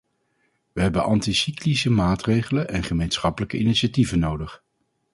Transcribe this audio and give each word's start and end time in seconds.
We 0.71 0.81
hebben 0.81 1.03
anticyclische 1.03 1.89
maatregelen 1.89 2.67
en 2.69 2.83
gemeenschappelijke 2.83 3.57
initiatieven 3.57 4.19
nodig. 4.19 4.63